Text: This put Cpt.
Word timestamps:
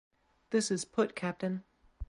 This 0.49 0.83
put 0.83 1.13
Cpt. 1.15 1.61